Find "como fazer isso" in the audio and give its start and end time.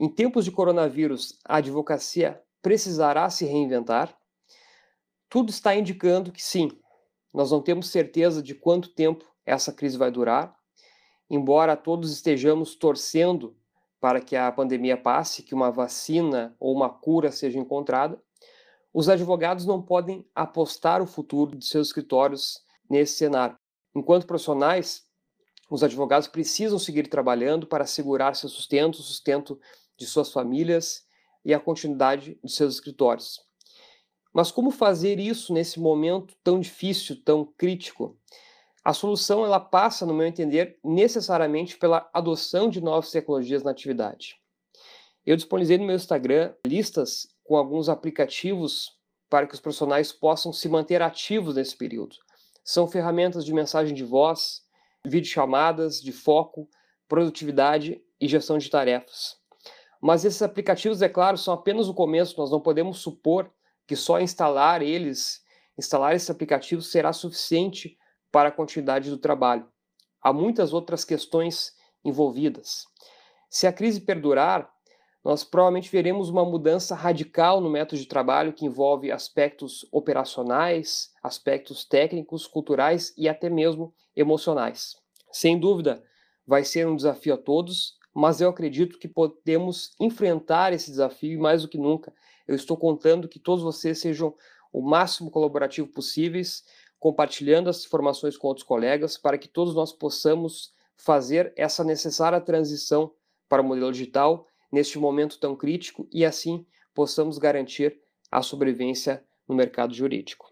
34.50-35.52